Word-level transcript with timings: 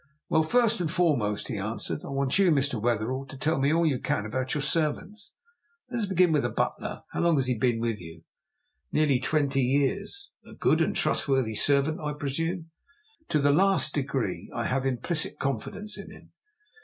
"Well, 0.29 0.41
first 0.41 0.81
and 0.81 0.89
foremost," 0.89 1.47
he 1.47 1.59
answered, 1.59 2.03
"I 2.03 2.07
want 2.07 2.39
you, 2.39 2.49
Mr. 2.49 2.81
Wetherell, 2.81 3.27
to 3.27 3.37
tell 3.37 3.59
me 3.59 3.71
all 3.71 3.85
you 3.85 3.99
can 3.99 4.25
about 4.25 4.55
your 4.55 4.63
servants. 4.63 5.35
Let 5.91 5.99
us 5.99 6.07
begin 6.07 6.31
with 6.31 6.41
the 6.41 6.49
butler. 6.49 7.03
How 7.11 7.19
long 7.19 7.35
has 7.35 7.45
he 7.45 7.55
been 7.55 7.79
with 7.79 8.01
you?" 8.01 8.23
"Nearly 8.91 9.19
twenty 9.19 9.61
years." 9.61 10.31
"A 10.43 10.55
good 10.55 10.81
and 10.81 10.95
trustworthy 10.95 11.53
servant, 11.53 11.99
I 12.01 12.13
presume?" 12.13 12.71
"To 13.29 13.37
the 13.37 13.51
last 13.53 13.93
degree. 13.93 14.49
I 14.55 14.63
have 14.63 14.87
implicit 14.87 15.37
confidence 15.37 15.99
in 15.99 16.09
him." 16.09 16.31